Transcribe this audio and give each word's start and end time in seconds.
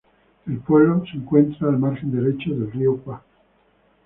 El 0.47 0.57
pueblo 0.57 1.01
de 1.05 1.09
encuentra 1.19 1.67
al 1.69 1.77
margen 1.77 2.09
derecho 2.11 2.49
del 2.49 2.71
río 2.71 2.97
Cúa. 3.03 3.21